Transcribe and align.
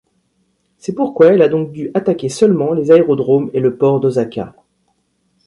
C'est 0.79 0.95
pourquoi 0.95 1.27
elle 1.27 1.43
a 1.43 1.47
donc 1.47 1.71
dû 1.71 1.91
attaquer 1.93 2.27
seulement 2.27 2.73
les 2.73 2.89
aérodromes 2.89 3.51
et 3.53 3.59
le 3.59 3.75
port 3.77 3.99
d'Osaka. 3.99 4.55